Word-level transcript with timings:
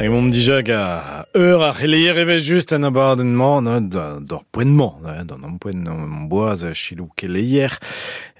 Hag 0.00 0.08
mom 0.08 0.30
dijak 0.32 0.70
a 0.72 1.26
eur 1.36 1.60
ar 1.60 1.74
c'heleier 1.76 2.16
eve 2.16 2.38
just 2.40 2.72
an 2.72 2.86
abadenn 2.88 3.34
man 3.36 3.66
d'or 3.90 4.46
poenman, 4.50 5.26
d'an 5.28 5.42
am 5.44 5.58
poen 5.60 5.82
an 5.92 6.22
boaz 6.30 6.62
a 6.64 6.72
chilou 6.72 7.10
keleier. 7.20 7.74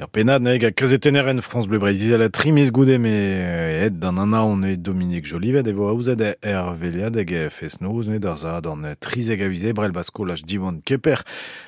Er 0.00 0.08
penad 0.08 0.40
neg 0.40 0.62
a 0.64 0.70
krezetener 0.72 1.28
en 1.28 1.42
France 1.44 1.68
Bleu 1.68 1.78
Brésil 1.78 2.16
la 2.16 2.30
trimis 2.30 2.70
goude 2.72 2.96
me 2.96 3.12
et 3.84 3.90
d'an 3.90 4.16
an 4.16 4.32
on 4.32 4.62
e 4.64 4.78
Dominique 4.78 5.26
Jolivet 5.26 5.68
e 5.68 5.74
vo 5.76 5.90
a 5.90 5.92
ouzet 5.92 6.22
er 6.40 6.70
veliad 6.80 7.18
eg 7.20 7.30
e 7.30 7.42
fes 7.52 7.76
noz 7.84 8.08
ne 8.08 8.16
d'ar 8.16 8.38
zad 8.40 8.64
an 8.64 8.86
trizeg 8.96 9.42
avize 9.44 9.74
brel 9.76 9.92
basko 9.92 10.24
lach 10.24 10.40
divan 10.40 10.78
keper 10.80 11.20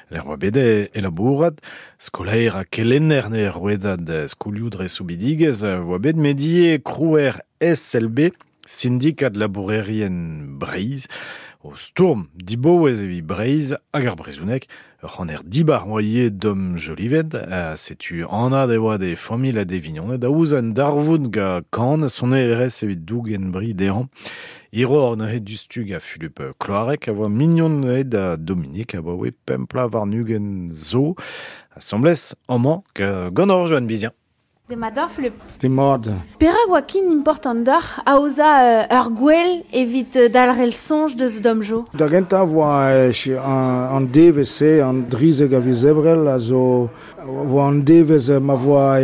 l'er 0.08 0.24
oa 0.24 0.38
bede 0.40 0.88
e 0.88 1.02
labourat 1.04 1.60
skolaer 2.00 2.56
a 2.56 2.64
kelenner 2.64 3.28
ne 3.28 3.44
roedad 3.52 4.08
skoulioù 4.32 4.72
dre 4.72 4.88
soubidigez 4.88 5.60
oa 5.68 6.00
bet 6.00 6.16
medie 6.16 6.80
krouer 6.80 7.44
SLB 7.60 8.32
syndikat 8.66 9.36
labourerien 9.36 10.58
Breiz, 10.60 11.08
o 11.62 11.74
stourm 11.76 12.26
dibouez 12.34 13.02
evi 13.02 13.20
Breiz 13.22 13.74
hag 13.92 14.06
ar 14.06 14.16
brezounek, 14.16 14.68
ur 15.02 15.10
c'han 15.10 15.30
er 15.34 15.42
dibar 15.44 15.86
moye 15.86 16.30
dom 16.30 16.76
jolivet, 16.76 17.34
a 17.34 17.76
setu 17.76 18.26
anad 18.30 18.70
e 18.70 18.78
oa 18.78 18.98
de 18.98 19.14
famil 19.16 19.58
a 19.58 19.64
devignon, 19.64 20.16
da 20.18 20.30
ouz 20.30 20.54
an 20.54 20.74
darvoud 20.74 21.30
ga 21.34 21.62
kan 21.70 22.08
son 22.08 22.34
ERS 22.34 22.82
evit 22.84 23.06
dougen 23.06 23.52
bri 23.52 23.74
dehan, 23.74 24.10
Iro 24.74 25.14
dustug 25.16 25.92
a 25.92 26.00
Philippe 26.00 26.54
Kloarek 26.58 27.08
a 27.08 27.12
voa 27.12 27.28
mignon 27.28 28.02
da 28.04 28.36
Dominique 28.38 28.94
we 28.94 29.30
pempla 29.30 29.86
var 29.86 30.06
nugen 30.06 30.70
zo, 30.72 31.14
a 31.76 31.80
semblez 31.80 32.34
amant 32.48 32.82
ga 32.94 33.28
gant 33.30 33.50
or 33.50 33.68
joan. 33.68 33.86
Demador, 34.70 35.10
Philippe. 35.10 35.42
Demad. 35.60 36.06
Pera 36.38 36.66
guakin 36.68 37.10
important 37.10 37.64
dar, 37.66 38.00
a 38.06 38.14
oza 38.16 38.86
uh, 38.88 39.00
ur 39.00 39.08
gwell 39.10 39.56
evit 39.74 40.14
uh, 40.14 40.28
dalrel 40.30 40.70
sonj 40.72 41.16
deus 41.18 41.40
domjo. 41.42 41.80
Da 41.98 42.06
genta 42.08 42.44
voa 42.46 43.10
an, 43.42 43.96
an 43.96 44.06
DVC, 44.06 44.78
an 44.86 45.02
drizeg 45.10 45.52
a 45.58 45.60
vizebrel, 45.60 46.28
a 46.30 46.38
zo 46.38 46.88
voa 47.26 47.66
an 47.72 47.82
DVC 47.82 48.38
ma 48.38 48.54
voa 48.54 49.00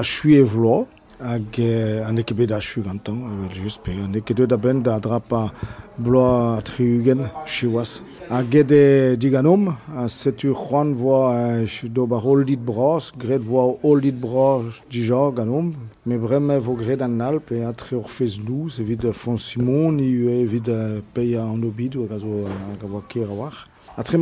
a 0.00 0.02
chui 0.02 0.40
e 0.40 0.46
vlo, 0.48 0.86
hag 1.22 1.58
e, 1.58 2.02
an 2.02 2.18
eke 2.18 2.34
bet 2.34 2.50
a 2.50 2.60
chui 2.60 2.82
gantan, 2.82 3.18
evel 3.30 3.54
just, 3.54 3.82
pe 3.84 3.92
an 3.92 4.14
eke 4.14 4.34
da 4.34 4.56
ben 4.56 4.82
da 4.82 4.98
drapa 4.98 5.52
bloa 5.98 6.60
triugen, 6.62 7.30
chiwas. 7.46 8.00
A 8.28 8.42
diganom, 8.42 9.76
a 9.96 10.08
setu 10.08 10.54
c'hoan 10.54 10.94
voa 10.94 11.62
e, 11.62 11.88
ba 12.06 12.18
holdit 12.18 12.58
bras, 12.58 13.12
gred 13.16 13.42
voa 13.42 13.76
holdit 13.82 14.20
bras 14.20 14.80
dija 14.90 15.32
ganom, 15.34 15.74
me 16.04 16.18
breme 16.18 16.58
vo 16.58 16.76
an 16.76 17.20
alp 17.20 17.52
e 17.52 17.62
a 17.62 17.72
tre 17.72 17.96
ur 17.96 18.08
fez 18.08 18.38
evit 18.78 19.12
fon 19.12 19.38
Simon, 19.38 20.00
i 20.00 20.42
evit 20.42 20.68
peia 21.14 21.42
an 21.42 21.62
obid, 21.64 21.96
a 21.96 22.18
zo 22.18 22.46
hag 22.46 22.82
a 22.82 22.86
voa 22.86 23.02
ker 23.08 23.28
a 23.30 23.34
war. 23.34 23.54
A 23.96 24.02
tre 24.02 24.18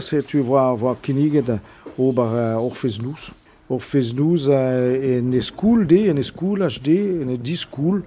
setu 0.00 0.42
voa, 0.42 0.74
voa 0.74 0.94
kiniget 0.94 1.60
ur 1.98 2.74
fez 2.74 3.00
louz. 3.00 3.32
Fez 3.76 4.14
louz 4.16 4.48
e 4.48 5.20
ne 5.20 5.40
skoul 5.44 5.84
de, 5.86 6.08
en 6.08 6.16
e 6.16 6.24
skoul 6.24 6.64
HD, 6.64 6.88
en 7.20 7.34
e 7.34 7.36
di 7.36 7.56
skoul, 7.56 8.00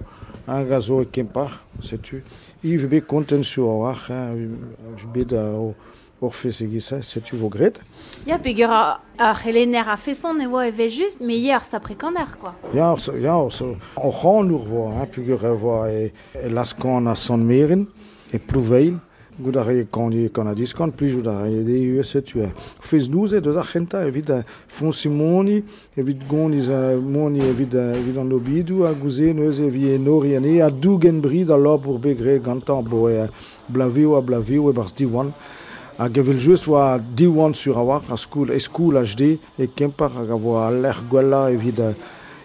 hag 0.46 0.72
a 0.74 0.80
zo 0.80 1.00
e 1.02 1.06
kempar, 1.06 1.60
setu. 1.80 2.22
Iv 2.66 2.88
be 2.90 3.00
konten 3.00 3.44
sur 3.46 3.70
a 3.70 3.76
war, 3.78 4.00
bet 5.14 5.32
o 5.32 5.74
ur 6.22 6.34
fez 6.34 6.60
egisa, 6.62 7.00
setu 7.02 7.38
vo 7.38 7.48
gred. 7.50 7.78
Ya, 8.26 8.38
pegur 8.42 8.70
a, 8.70 9.00
a 9.18 9.32
c'helenner 9.38 9.88
a 9.90 9.96
feson 9.96 10.42
e 10.42 10.46
oa 10.46 10.66
eve 10.66 10.88
just, 10.90 11.20
me 11.20 11.34
hier 11.38 11.62
sa 11.66 11.80
prekaner, 11.82 12.36
quoi. 12.38 12.54
Ja, 12.74 12.94
so, 12.98 13.14
ja, 13.18 13.38
so, 13.50 13.76
o 13.96 14.10
c'han 14.10 14.50
ur 14.50 14.66
voa, 14.66 14.92
hein, 15.00 15.10
pugur 15.10 15.46
e 15.46 15.54
voa 15.58 15.90
e, 15.90 16.12
e 16.34 16.50
laskan 16.50 17.10
a 17.10 17.14
son 17.14 17.42
meren, 17.46 17.86
e 18.32 18.38
plouveil, 18.38 18.98
gout 19.40 19.56
a 19.56 19.62
re 19.64 19.86
kan 20.76 20.92
pli 20.92 21.08
re 21.14 21.62
de 21.64 21.78
ue 21.96 22.04
setu 22.04 22.40
e. 22.42 22.48
Fez 22.80 23.08
douze 23.08 23.40
deus 23.40 23.56
ar 23.56 23.66
c'henta 23.66 24.04
evit 24.06 24.30
a 24.30 24.42
fon 24.68 24.92
simoni, 24.92 25.62
moni 27.00 27.40
evit, 27.40 27.74
evit 27.74 28.18
an 28.18 28.32
obidou, 28.32 28.84
a 28.84 28.92
gouze 28.92 29.32
neus 29.32 29.58
evit 29.58 29.94
e 29.94 29.98
nori 29.98 30.36
ane, 30.36 30.60
a 30.60 30.70
dougen 30.70 31.20
brid 31.20 31.50
a 31.50 31.56
lop 31.56 31.86
ur 31.86 31.98
begre 31.98 32.38
gantan 32.40 32.82
blavio 33.68 34.16
a 34.16 34.22
blavio 34.22 34.70
e 34.70 34.72
barz 34.72 34.92
diwan. 34.94 35.32
A 35.98 36.08
just 36.38 36.66
sur 37.54 37.76
a 37.76 37.82
war, 37.84 38.02
a 38.08 38.16
e 38.50 38.58
skoul 38.58 38.96
HD, 39.04 39.38
e 39.58 39.66
kempar 39.66 40.10
a 40.16 40.24
evit, 41.50 41.78
a- 41.80 41.94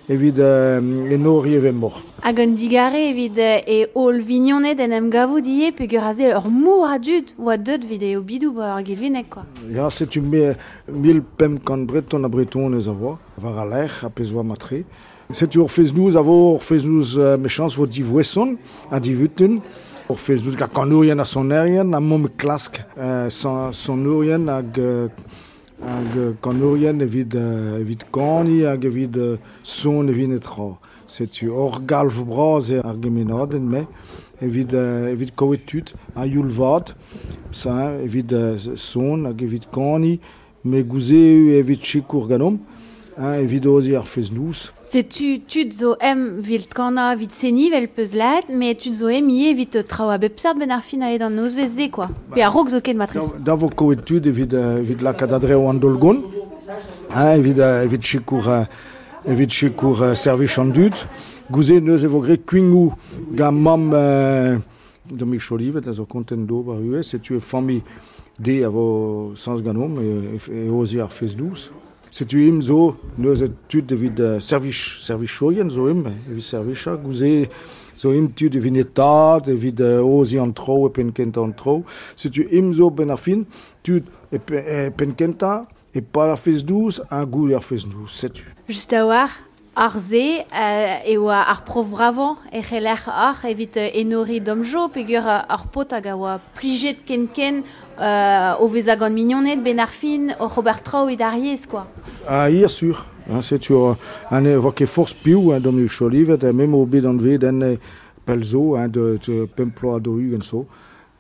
evit 0.10 0.38
e, 0.40 0.80
e 1.12 1.18
nori 1.18 1.56
even 1.56 1.76
mor. 1.76 2.00
Hag 2.24 2.40
an 2.40 2.54
digare 2.56 3.02
evit 3.10 3.38
e 3.38 3.80
ol 3.96 4.22
vignonet 4.24 4.80
en 4.80 4.94
em 4.96 5.10
gavou 5.12 5.42
die, 5.44 5.72
pegur 5.76 6.06
a 6.08 6.14
ze 6.16 6.32
ur 6.32 6.48
mour 6.52 6.88
a 6.88 6.98
dud, 7.00 7.34
oa 7.38 7.58
deud 7.58 7.84
vid 7.88 8.06
e 8.08 8.14
obidou 8.18 8.54
ba 8.56 8.74
ar 8.78 8.86
gelvinek, 8.88 9.30
quoi. 9.30 9.44
Ja, 9.74 9.90
setu 9.92 10.22
me, 10.24 10.54
mil 10.88 11.22
pem 11.38 11.58
kan 11.60 11.84
breton 11.88 12.24
a 12.24 12.32
breton 12.32 12.78
ez 12.78 12.88
a 12.88 12.96
voa, 12.96 13.18
var 13.38 13.60
a 13.64 13.68
l'er, 13.68 13.92
a 14.08 14.10
pez 14.10 14.32
voa 14.32 14.46
matre. 14.48 14.86
Setu 15.30 15.60
ur 15.66 15.72
fez 15.72 15.92
nouz 15.92 16.16
a 16.16 16.24
vo, 16.24 16.54
ur 16.56 16.64
fez 16.64 16.88
nouz 16.88 17.18
mechans 17.44 17.76
vo 17.76 17.86
di 17.86 18.06
voeson, 18.08 18.56
a 18.90 19.02
di 19.04 19.14
vuten, 19.14 19.60
ur 20.08 20.16
fez 20.16 20.40
nouz 20.40 20.56
ga 20.56 20.70
kanourien 20.72 21.20
a 21.20 21.28
son 21.28 21.52
erien, 21.52 21.92
a 21.92 22.00
mom 22.00 22.30
klask 22.40 22.80
son, 23.30 23.74
son 23.76 24.00
nourien 24.08 24.48
hag, 24.48 24.80
evit, 27.02 27.36
uh, 27.36 27.80
evit 27.80 28.04
kani 28.12 28.66
hag 28.66 28.86
evit 28.86 29.16
uh, 29.18 29.38
son 29.64 30.08
evit 30.08 30.28
netra. 30.28 30.78
Setu 31.08 31.52
ur 31.52 31.80
galv 31.86 32.26
braz 32.26 32.72
ar 32.72 32.96
gemenaden 32.96 33.64
me, 33.64 33.88
evit, 34.42 34.74
evit 34.74 35.36
kovet 35.36 35.66
tut, 35.66 35.94
a 36.16 36.26
youl 36.26 36.50
vat, 36.50 36.94
sa 37.52 37.94
evit 38.02 38.34
son 38.76 39.26
hag 39.26 39.42
evit 39.42 39.68
kani, 39.72 40.20
me 40.64 40.84
gouze 40.84 41.58
evit 41.60 41.82
chikour 41.82 42.28
ganom, 42.28 42.60
hein, 43.18 43.40
evit 43.42 43.66
ozi 43.66 43.96
ar 43.98 44.06
fez 44.06 44.30
tud 44.32 45.72
zo 45.74 45.96
em 46.00 46.40
vilt 46.40 46.74
kana 46.74 47.16
vit 47.16 47.32
seni 47.32 47.70
vel 47.70 47.88
me 48.54 48.74
tud 48.76 48.94
zo 48.94 49.10
em 49.10 49.30
ie 49.30 49.54
bepsard 50.20 50.60
ben 50.60 50.72
ar 50.72 50.82
fin 50.82 51.02
a 51.02 51.12
ed 51.14 51.22
an 51.22 51.32
noz 51.32 51.56
vez 51.56 51.76
ze, 51.76 51.90
quoi. 51.90 52.08
Pe 52.34 52.42
a 52.42 52.50
rog 52.50 52.70
zo 52.70 52.82
ket 52.82 52.96
matriz. 52.96 53.34
Da 53.40 53.56
vo 53.56 53.70
kovet 53.70 54.06
tut 54.06 54.26
evit, 54.26 54.54
evit 54.54 55.02
laka 55.02 55.28
da 55.28 55.40
dreo 55.40 55.68
an 55.70 55.80
dolgon, 55.80 56.22
hein, 57.16 57.40
evit, 57.40 57.60
evit 57.60 58.02
chikour, 58.02 58.66
evit 59.26 59.50
chikour 59.50 60.16
servich 60.16 60.60
an 60.60 60.72
dut, 60.72 61.06
gouze 61.52 61.82
neus 61.82 62.04
evo 62.04 62.22
gre 62.22 62.38
kuingou 62.38 62.94
ga 63.36 63.52
mam 63.52 63.92
Domik 65.10 65.40
Cholivet, 65.42 65.88
a 65.88 65.94
zo 65.94 66.06
konten 66.06 66.46
do 66.46 66.62
bar 66.64 66.82
ue, 66.84 67.02
setu 67.04 67.36
e 67.36 67.40
fami 67.40 67.82
de 68.38 68.64
a 68.64 68.70
vo 68.70 69.32
sans 69.36 69.62
ganom 69.62 70.02
e, 70.02 70.36
e, 70.36 70.66
e 70.68 70.70
ozi 70.70 71.00
ar 71.00 71.12
fez 71.12 71.34
douz. 71.34 71.72
Setu 72.12 72.40
im 72.40 72.62
zo, 72.62 72.96
neus 73.18 73.42
e 73.44 73.50
tud 73.70 73.92
evit 73.92 74.20
uh, 74.20 74.38
servich, 74.44 75.00
servich 75.04 75.34
choien 75.38 75.70
zo 75.74 75.90
im, 75.92 76.06
evit 76.08 76.46
servicha, 76.46 76.96
gouze 76.96 77.50
zo 77.98 78.14
im 78.16 78.30
tud 78.34 78.56
evit 78.56 78.76
netat, 78.78 79.50
evit 79.52 79.82
uh, 79.84 80.00
ozi 80.06 80.40
an 80.40 80.54
tro 80.56 80.86
e 80.88 80.94
pen 80.96 81.12
kenta 81.16 81.44
an 81.44 81.56
tro. 81.58 81.82
Setu 82.16 82.48
im 82.48 82.72
zo 82.74 82.90
ben 82.90 83.12
ar 83.12 83.20
fin, 83.22 83.46
tud 83.84 84.08
e, 84.32 84.40
pe, 84.40 84.64
e 84.64 84.88
pen 84.96 85.16
kenta, 85.20 85.66
e 85.94 86.02
pa 86.02 86.30
ar 86.32 86.40
fez 86.40 86.64
douz, 86.64 87.02
a 87.10 87.24
goul 87.26 87.56
ar 87.58 87.66
fez 87.66 87.86
douz, 87.88 88.16
setu. 88.22 88.48
Just 88.68 88.94
a 88.94 89.04
war, 89.06 89.32
ar 89.78 90.00
ze, 90.00 90.42
uh, 90.42 91.06
e 91.06 91.18
oa 91.22 91.44
ar 91.54 91.62
prof 91.64 91.86
bravant, 91.92 92.38
e 92.52 92.64
c'heller 92.66 93.04
ar 93.06 93.44
evit 93.46 93.78
uh, 93.78 94.00
enori 94.02 94.40
domjo, 94.42 94.88
pegur 94.90 95.22
uh, 95.22 95.44
ar 95.46 95.68
pot 95.72 95.94
hag 95.94 96.08
a 96.10 96.16
oa 96.18 96.40
plijet 96.58 97.04
ken 97.06 97.28
ken 97.30 97.62
uh, 97.62 98.58
o 98.58 98.68
vez 98.74 98.90
gant 98.90 99.14
mignonnet 99.14 99.62
ben 99.62 99.78
ar 99.80 99.94
fin, 99.94 100.34
o 100.40 100.48
Robert 100.48 100.82
Trau 100.82 101.10
ed 101.14 101.22
ar 101.22 101.38
yez, 101.38 101.68
quoi. 101.70 101.86
Ah, 102.28 102.50
hier 102.50 102.72
sur. 102.72 103.06
Hein, 103.30 103.42
c'est 103.44 103.62
sur 103.62 103.98
un 104.32 104.46
évoqué 104.46 104.88
force 104.88 105.14
piou, 105.14 105.52
hein, 105.52 105.60
Dominique 105.60 105.92
Cholivet, 105.92 106.40
et 106.42 106.54
même 106.54 106.74
au 106.74 106.86
bid 106.86 107.06
en 107.06 107.18
vide, 107.18 107.44
un 107.44 107.76
pelzo, 108.26 108.76
hein, 108.76 108.88
de, 108.88 109.20
de 109.28 109.46
pemplo 109.46 110.00
do 110.00 110.18
hugen 110.18 110.42
so. 110.42 110.66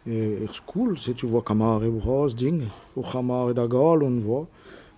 Et 0.09 0.41
er 0.41 0.53
school, 0.53 0.97
c'est 0.97 1.13
tu 1.13 1.25
vois 1.25 1.43
kamar 1.43 1.83
e 1.83 1.89
bras 1.89 2.33
ding, 2.33 2.63
o 2.95 3.01
kamar 3.01 3.49
e 3.49 3.53
da 3.53 3.67
gal, 3.67 4.01
on 4.03 4.19
voit. 4.19 4.47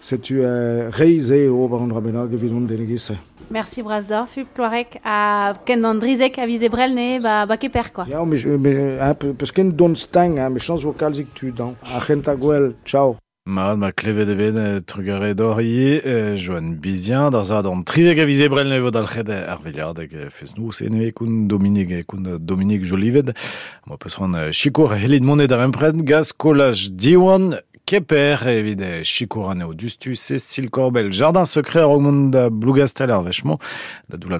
setu 0.00 0.42
e 0.42 0.90
reize 0.90 1.48
o 1.50 1.68
bar 1.68 1.82
an 1.82 1.90
rabena 1.90 2.26
gevidon 2.26 2.66
den 2.66 2.82
e 2.82 2.86
gisse. 2.86 3.18
Merci 3.50 3.82
Brasdor, 3.82 4.26
Fup 4.26 4.54
Cloarec 4.54 5.00
a 5.04 5.54
ken 5.64 5.84
an 5.84 5.98
drizek 5.98 6.38
a 6.38 6.46
vize 6.46 6.68
brel 6.68 6.94
ne 6.94 7.18
ba, 7.20 7.46
ba 7.46 7.56
keper 7.56 7.92
quoi. 7.92 8.04
Ja, 8.08 8.24
mais, 8.24 8.44
mais, 8.44 9.00
hein, 9.00 9.14
peus 9.14 9.52
ken 9.52 9.70
don 9.70 9.94
stang, 9.94 10.38
hein, 10.38 10.50
mais 10.50 10.60
chans 10.60 10.82
vokal 10.82 11.14
zik 11.14 11.32
tu 11.34 11.50
dan. 11.50 11.74
A 11.82 12.00
c'hent 12.00 12.28
a 12.28 12.34
gwell, 12.36 12.74
ciao. 12.84 13.16
Ma 13.48 13.74
ma 13.76 13.92
klevet 13.92 14.28
eben 14.28 14.58
e 14.60 14.80
trugare 14.84 15.32
d'oriye, 15.34 16.02
e 16.04 16.36
joan 16.36 16.74
bizien, 16.76 17.30
d'ar 17.30 17.46
zad 17.48 17.64
an 17.64 17.80
trizek 17.80 18.18
a 18.20 18.26
vize 18.28 18.44
brel 18.52 18.68
ne 18.68 18.78
vo 18.84 18.90
dal 18.92 19.08
c'hed 19.08 19.30
ar 19.32 19.62
veliard 19.64 19.98
ag 19.98 20.12
fes 20.28 20.52
nou 20.58 20.68
se 20.70 20.84
ne 20.84 21.08
koun 21.16 21.48
Dominique 21.48 22.04
koun 22.04 22.36
Dominique 22.36 22.84
Jolivet. 22.84 23.32
Ma 23.88 23.96
peus 23.96 24.18
ran 24.20 24.36
chikour 24.52 24.92
helid 24.92 25.24
monet 25.24 25.56
ar 25.56 25.64
empred 25.64 26.04
gaz 26.04 26.34
kolaj 26.36 26.90
diwan 26.92 27.54
keper 27.88 28.46
evit 28.46 28.80
e 28.82 29.02
chikour 29.02 29.50
aneo 29.50 29.72
dustu 29.72 30.14
Cécile 30.14 30.68
Corbel. 30.68 31.10
Jardin 31.10 31.46
secret 31.46 31.80
ar 31.80 31.88
augmont 31.88 32.28
da 32.28 32.50
blougastel 32.50 33.10
ar 33.10 33.22
vechmo 33.24 33.56
da 34.10 34.18
dou 34.20 34.28
la 34.28 34.38